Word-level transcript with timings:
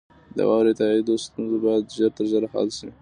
د 0.37 0.39
واورئ 0.49 0.73
تائیدو 0.79 1.13
ستونزه 1.25 1.57
باید 1.63 1.93
ژر 1.97 2.11
تر 2.17 2.25
ژره 2.31 2.47
حل 2.53 2.69
شي. 2.77 2.89